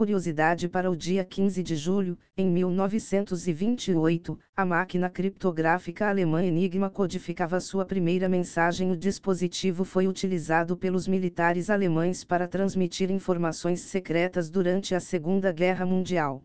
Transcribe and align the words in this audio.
Curiosidade 0.00 0.66
para 0.66 0.90
o 0.90 0.96
dia 0.96 1.22
15 1.22 1.62
de 1.62 1.76
julho, 1.76 2.16
em 2.34 2.48
1928, 2.48 4.38
a 4.56 4.64
máquina 4.64 5.10
criptográfica 5.10 6.08
alemã 6.08 6.42
Enigma 6.42 6.88
codificava 6.88 7.60
sua 7.60 7.84
primeira 7.84 8.26
mensagem. 8.26 8.90
O 8.90 8.96
dispositivo 8.96 9.84
foi 9.84 10.08
utilizado 10.08 10.74
pelos 10.74 11.06
militares 11.06 11.68
alemães 11.68 12.24
para 12.24 12.48
transmitir 12.48 13.10
informações 13.10 13.80
secretas 13.80 14.48
durante 14.48 14.94
a 14.94 15.00
Segunda 15.00 15.52
Guerra 15.52 15.84
Mundial. 15.84 16.42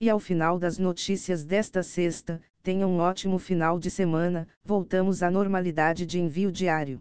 E 0.00 0.10
ao 0.10 0.18
final 0.18 0.58
das 0.58 0.76
notícias 0.76 1.44
desta 1.44 1.84
sexta, 1.84 2.40
tenha 2.64 2.84
um 2.88 2.98
ótimo 2.98 3.38
final 3.38 3.78
de 3.78 3.92
semana, 3.92 4.48
voltamos 4.64 5.22
à 5.22 5.30
normalidade 5.30 6.04
de 6.04 6.18
envio 6.18 6.50
diário. 6.50 7.00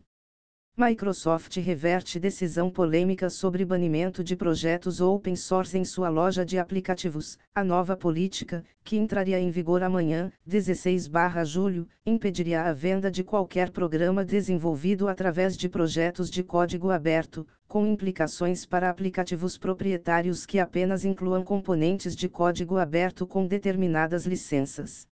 Microsoft 0.78 1.58
reverte 1.58 2.18
decisão 2.18 2.70
polêmica 2.70 3.30
sobre 3.30 3.66
banimento 3.66 4.24
de 4.24 4.38
projetos 4.38 5.02
open 5.02 5.36
source 5.36 5.78
em 5.78 5.84
sua 5.84 6.08
loja 6.08 6.46
de 6.46 6.58
aplicativos. 6.58 7.38
A 7.54 7.62
nova 7.62 7.98
política, 7.98 8.64
que 8.82 8.96
entraria 8.96 9.38
em 9.38 9.52
vigor 9.52 9.84
amanhã, 9.84 10.32
16 10.46 11.10
julho, 11.44 11.90
impediria 12.06 12.64
a 12.64 12.72
venda 12.72 13.12
de 13.12 13.22
qualquer 13.22 13.70
programa 13.70 14.24
desenvolvido 14.24 15.10
através 15.10 15.58
de 15.58 15.68
projetos 15.68 16.30
de 16.30 16.42
código 16.42 16.90
aberto, 16.90 17.46
com 17.68 17.86
implicações 17.86 18.66
para 18.66 18.90
aplicativos 18.90 19.58
proprietários 19.58 20.46
que 20.46 20.58
apenas 20.58 21.04
incluam 21.04 21.44
componentes 21.44 22.16
de 22.16 22.30
código 22.30 22.78
aberto 22.78 23.28
com 23.28 23.46
determinadas 23.46 24.26
licenças. 24.26 25.11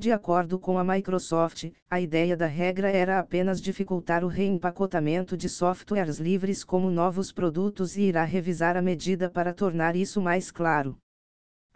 De 0.00 0.12
acordo 0.12 0.60
com 0.60 0.78
a 0.78 0.84
Microsoft, 0.84 1.72
a 1.90 2.00
ideia 2.00 2.36
da 2.36 2.46
regra 2.46 2.88
era 2.88 3.18
apenas 3.18 3.60
dificultar 3.60 4.22
o 4.22 4.28
reempacotamento 4.28 5.36
de 5.36 5.48
softwares 5.48 6.20
livres 6.20 6.62
como 6.62 6.88
novos 6.88 7.32
produtos 7.32 7.96
e 7.96 8.02
irá 8.02 8.22
revisar 8.22 8.76
a 8.76 8.80
medida 8.80 9.28
para 9.28 9.52
tornar 9.52 9.96
isso 9.96 10.20
mais 10.22 10.52
claro. 10.52 10.96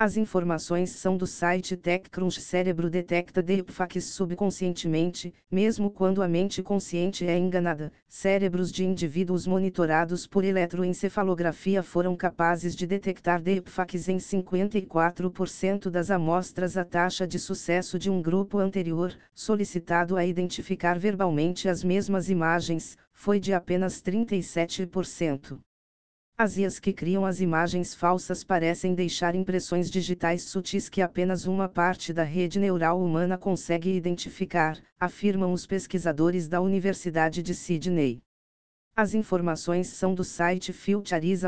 As 0.02 0.16
informações 0.16 0.90
são 0.90 1.16
do 1.16 1.28
site 1.28 1.76
TechCrunch. 1.76 2.40
Cérebro 2.40 2.90
detecta 2.90 3.40
deepfakes 3.40 4.06
subconscientemente, 4.06 5.32
mesmo 5.48 5.92
quando 5.92 6.24
a 6.24 6.26
mente 6.26 6.60
consciente 6.60 7.24
é 7.24 7.38
enganada. 7.38 7.92
Cérebros 8.08 8.72
de 8.72 8.84
indivíduos 8.84 9.46
monitorados 9.46 10.26
por 10.26 10.42
eletroencefalografia 10.42 11.84
foram 11.84 12.16
capazes 12.16 12.74
de 12.74 12.84
detectar 12.84 13.40
deepfakes 13.40 14.08
em 14.08 14.16
54% 14.16 15.88
das 15.88 16.10
amostras. 16.10 16.76
A 16.76 16.84
taxa 16.84 17.24
de 17.24 17.38
sucesso 17.38 17.96
de 17.96 18.10
um 18.10 18.20
grupo 18.20 18.58
anterior, 18.58 19.14
solicitado 19.32 20.16
a 20.16 20.26
identificar 20.26 20.98
verbalmente 20.98 21.68
as 21.68 21.84
mesmas 21.84 22.28
imagens, 22.28 22.98
foi 23.12 23.38
de 23.38 23.54
apenas 23.54 24.02
37%. 24.02 25.60
As 26.36 26.56
IAs 26.56 26.80
que 26.80 26.92
criam 26.92 27.24
as 27.26 27.40
imagens 27.40 27.94
falsas 27.94 28.42
parecem 28.42 28.94
deixar 28.94 29.34
impressões 29.34 29.90
digitais 29.90 30.42
sutis 30.42 30.88
que 30.88 31.02
apenas 31.02 31.46
uma 31.46 31.68
parte 31.68 32.12
da 32.12 32.24
rede 32.24 32.58
neural 32.58 33.00
humana 33.00 33.36
consegue 33.36 33.94
identificar, 33.94 34.78
afirmam 34.98 35.52
os 35.52 35.66
pesquisadores 35.66 36.48
da 36.48 36.60
Universidade 36.60 37.42
de 37.42 37.54
Sydney. 37.54 38.22
As 38.94 39.14
informações 39.14 39.88
são 39.88 40.14
do 40.14 40.22
site 40.22 40.74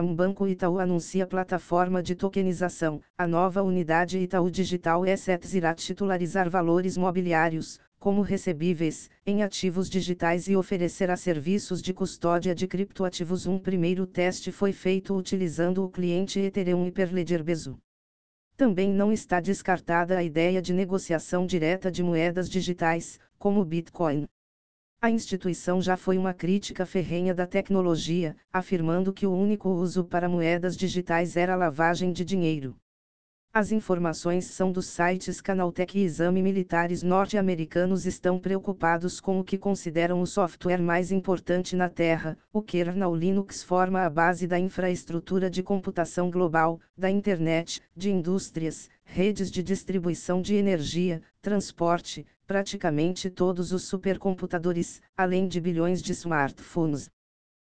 Um 0.02 0.14
Banco 0.14 0.46
Itaú 0.46 0.78
anuncia 0.78 1.26
plataforma 1.26 2.02
de 2.02 2.14
tokenização. 2.14 3.02
A 3.18 3.26
nova 3.26 3.62
unidade 3.62 4.18
Itaú 4.18 4.50
Digital 4.50 5.04
Assets 5.04 5.54
irá 5.54 5.74
titularizar 5.74 6.48
valores 6.48 6.96
mobiliários, 6.96 7.78
como 8.04 8.20
recebíveis, 8.20 9.08
em 9.24 9.42
ativos 9.42 9.88
digitais 9.88 10.46
e 10.46 10.54
oferecerá 10.54 11.16
serviços 11.16 11.80
de 11.80 11.94
custódia 11.94 12.54
de 12.54 12.66
criptoativos. 12.66 13.46
Um 13.46 13.58
primeiro 13.58 14.06
teste 14.06 14.52
foi 14.52 14.74
feito 14.74 15.16
utilizando 15.16 15.82
o 15.82 15.88
cliente 15.88 16.38
Ethereum 16.38 16.84
Hyperledger 16.84 17.42
Bezu. 17.42 17.78
Também 18.58 18.90
não 18.92 19.10
está 19.10 19.40
descartada 19.40 20.18
a 20.18 20.22
ideia 20.22 20.60
de 20.60 20.74
negociação 20.74 21.46
direta 21.46 21.90
de 21.90 22.02
moedas 22.02 22.50
digitais, 22.50 23.18
como 23.38 23.62
o 23.62 23.64
Bitcoin. 23.64 24.26
A 25.00 25.10
instituição 25.10 25.80
já 25.80 25.96
foi 25.96 26.18
uma 26.18 26.34
crítica 26.34 26.84
ferrenha 26.84 27.34
da 27.34 27.46
tecnologia, 27.46 28.36
afirmando 28.52 29.14
que 29.14 29.26
o 29.26 29.32
único 29.32 29.70
uso 29.70 30.04
para 30.04 30.28
moedas 30.28 30.76
digitais 30.76 31.38
era 31.38 31.54
a 31.54 31.56
lavagem 31.56 32.12
de 32.12 32.22
dinheiro. 32.22 32.76
As 33.56 33.70
informações 33.70 34.46
são 34.46 34.72
dos 34.72 34.86
sites 34.86 35.40
Canaltech 35.40 35.96
e 35.96 36.02
Exame 36.02 36.42
Militares 36.42 37.04
norte-americanos 37.04 38.04
estão 38.04 38.36
preocupados 38.36 39.20
com 39.20 39.38
o 39.38 39.44
que 39.44 39.56
consideram 39.56 40.20
o 40.20 40.26
software 40.26 40.82
mais 40.82 41.12
importante 41.12 41.76
na 41.76 41.88
Terra. 41.88 42.36
O 42.52 42.60
kernel 42.60 43.14
Linux 43.14 43.62
forma 43.62 44.00
a 44.00 44.10
base 44.10 44.48
da 44.48 44.58
infraestrutura 44.58 45.48
de 45.48 45.62
computação 45.62 46.32
global, 46.32 46.80
da 46.98 47.08
internet, 47.08 47.80
de 47.96 48.10
indústrias, 48.10 48.90
redes 49.04 49.52
de 49.52 49.62
distribuição 49.62 50.42
de 50.42 50.56
energia, 50.56 51.22
transporte, 51.40 52.26
praticamente 52.48 53.30
todos 53.30 53.70
os 53.70 53.84
supercomputadores, 53.84 55.00
além 55.16 55.46
de 55.46 55.60
bilhões 55.60 56.02
de 56.02 56.10
smartphones. 56.10 57.08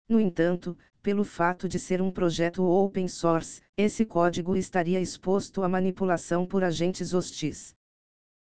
No 0.09 0.19
entanto, 0.19 0.75
pelo 1.03 1.23
fato 1.23 1.69
de 1.69 1.77
ser 1.77 2.01
um 2.01 2.09
projeto 2.09 2.63
open 2.63 3.07
source, 3.07 3.61
esse 3.77 4.03
código 4.03 4.55
estaria 4.55 4.99
exposto 4.99 5.61
à 5.61 5.69
manipulação 5.69 6.47
por 6.47 6.63
agentes 6.63 7.13
hostis. 7.13 7.75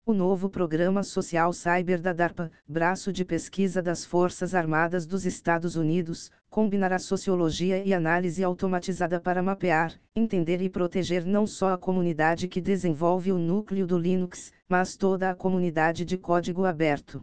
O 0.07 0.15
novo 0.15 0.49
programa 0.49 1.03
social 1.03 1.53
Cyber 1.53 2.01
da 2.01 2.15
DARPA, 2.15 2.51
braço 2.67 3.13
de 3.13 3.23
pesquisa 3.23 3.83
das 3.83 4.03
Forças 4.03 4.55
Armadas 4.55 5.05
dos 5.05 5.27
Estados 5.27 5.77
Unidos, 5.77 6.31
combinará 6.49 6.99
sociologia 6.99 7.85
e 7.85 7.93
análise 7.93 8.43
automatizada 8.43 9.21
para 9.21 9.43
mapear, 9.43 9.93
entender 10.17 10.63
e 10.63 10.71
proteger 10.71 11.27
não 11.27 11.47
só 11.47 11.75
a 11.75 11.79
comunidade 11.79 12.49
que 12.49 12.63
desenvolve 12.63 13.31
o 13.31 13.37
núcleo 13.37 13.87
do 13.87 13.99
Linux, 13.99 14.51
mas 14.67 14.97
toda 14.97 15.29
a 15.29 15.35
comunidade 15.35 16.07
de 16.07 16.17
código 16.17 16.65
aberto. 16.65 17.23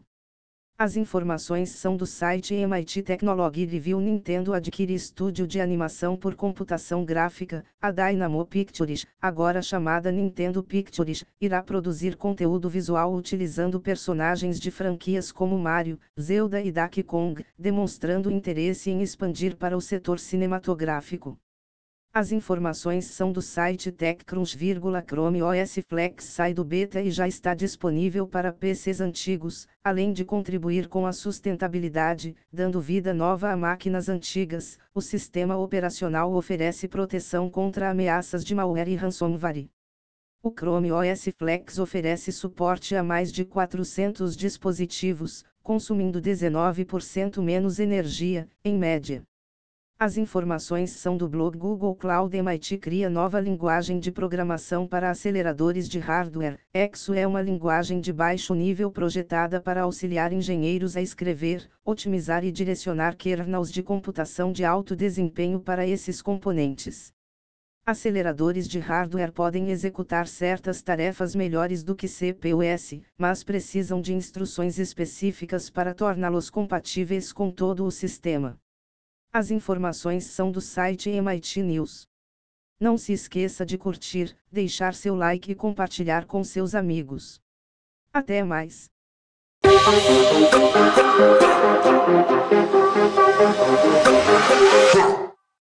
As 0.78 0.98
informações 0.98 1.70
são 1.70 1.96
do 1.96 2.06
site 2.06 2.54
MIT 2.54 3.04
Technology 3.04 3.64
Review 3.64 3.98
Nintendo 4.02 4.54
adquire 4.54 4.94
estúdio 4.94 5.48
de 5.48 5.62
animação 5.62 6.18
por 6.18 6.36
computação 6.36 7.06
gráfica, 7.06 7.64
a 7.82 7.92
Dynamo 7.92 8.46
Pictures, 8.46 9.06
agora 9.22 9.62
chamada 9.62 10.12
Nintendo 10.12 10.62
Pictures, 10.62 11.24
irá 11.40 11.64
produzir 11.64 12.18
conteúdo 12.18 12.70
visual 12.70 13.16
utilizando 13.16 13.80
personagens 13.80 14.60
de 14.60 14.70
franquias 14.70 15.32
como 15.32 15.58
Mario, 15.58 15.98
Zelda 16.20 16.60
e 16.60 16.74
Donkey 16.74 17.04
Kong, 17.04 17.46
demonstrando 17.58 18.30
interesse 18.30 18.92
em 18.92 19.02
expandir 19.02 19.56
para 19.56 19.78
o 19.78 19.82
setor 19.82 20.20
cinematográfico. 20.20 21.38
As 22.18 22.32
informações 22.32 23.08
são 23.08 23.30
do 23.30 23.42
site 23.42 23.92
TechCrunch, 23.92 24.58
Chrome 25.06 25.44
OS 25.44 25.80
Flex 25.86 26.24
sai 26.24 26.54
do 26.54 26.64
beta 26.64 27.02
e 27.02 27.12
já 27.12 27.28
está 27.28 27.54
disponível 27.54 28.26
para 28.26 28.54
PCs 28.54 29.02
antigos, 29.02 29.68
além 29.84 30.14
de 30.14 30.24
contribuir 30.24 30.88
com 30.88 31.06
a 31.06 31.12
sustentabilidade, 31.12 32.34
dando 32.50 32.80
vida 32.80 33.14
nova 33.14 33.52
a 33.52 33.58
máquinas 33.58 34.08
antigas. 34.08 34.80
O 34.94 35.02
sistema 35.02 35.58
operacional 35.58 36.34
oferece 36.34 36.88
proteção 36.88 37.50
contra 37.50 37.90
ameaças 37.90 38.46
de 38.46 38.56
malware 38.56 38.90
e 38.90 38.96
ransomware. 38.96 39.70
O 40.42 40.50
Chrome 40.50 40.94
OS 40.94 41.28
Flex 41.38 41.80
oferece 41.80 42.32
suporte 42.32 42.96
a 42.96 43.04
mais 43.04 43.30
de 43.30 43.44
400 43.44 44.38
dispositivos, 44.38 45.44
consumindo 45.62 46.22
19% 46.22 47.44
menos 47.44 47.78
energia, 47.78 48.48
em 48.64 48.78
média. 48.78 49.22
As 49.98 50.18
informações 50.18 50.92
são 50.92 51.16
do 51.16 51.26
blog 51.26 51.58
Google 51.58 51.96
Cloud 51.96 52.36
MIT 52.36 52.80
cria 52.80 53.10
nova 53.10 53.40
linguagem 53.40 53.98
de 53.98 54.12
programação 54.12 54.86
para 54.86 55.10
aceleradores 55.10 55.88
de 55.88 56.00
hardware. 56.00 56.60
EXO 56.74 57.14
é 57.14 57.26
uma 57.26 57.42
linguagem 57.42 58.02
de 58.02 58.12
baixo 58.12 58.54
nível 58.54 58.92
projetada 58.92 59.62
para 59.62 59.84
auxiliar 59.84 60.34
engenheiros 60.34 60.98
a 60.98 61.02
escrever, 61.02 61.70
otimizar 61.86 62.44
e 62.44 62.52
direcionar 62.52 63.16
kernels 63.16 63.72
de 63.72 63.82
computação 63.82 64.52
de 64.52 64.66
alto 64.66 64.98
desempenho 64.98 65.62
para 65.62 65.88
esses 65.88 66.22
componentes. 66.22 67.14
Aceleradores 67.86 68.68
de 68.68 68.80
hardware 68.80 69.32
podem 69.32 69.70
executar 69.70 70.28
certas 70.28 70.82
tarefas 70.82 71.34
melhores 71.34 71.86
do 71.86 71.96
que 71.96 72.10
CPUs, 72.10 73.00
mas 73.18 73.46
precisam 73.46 74.02
de 74.02 74.14
instruções 74.14 74.78
específicas 74.78 75.70
para 75.70 75.94
torná-los 75.94 76.50
compatíveis 76.50 77.32
com 77.32 77.50
todo 77.50 77.86
o 77.86 77.92
sistema. 77.92 78.60
As 79.38 79.52
informações 79.52 80.28
são 80.28 80.50
do 80.50 80.62
site 80.62 81.10
MIT 81.10 81.62
News. 81.62 82.08
Não 82.80 82.98
se 82.98 83.12
esqueça 83.12 83.66
de 83.66 83.78
curtir, 83.78 84.34
deixar 84.50 84.94
seu 84.94 85.14
like 85.14 85.52
e 85.52 85.56
compartilhar 85.56 86.26
com 86.26 86.42
seus 86.42 86.74
amigos. 86.74 87.42
Até 88.14 88.46
mais. 88.46 88.90